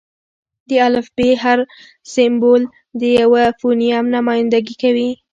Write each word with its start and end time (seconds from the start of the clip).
د 0.69 0.71
الفبې: 0.87 1.29
هر 1.43 1.59
سېمبول 2.13 2.61
د 2.99 3.01
یوه 3.19 3.43
فونیم 3.59 4.05
نمایندګي 4.15 4.75
کوي. 4.81 5.09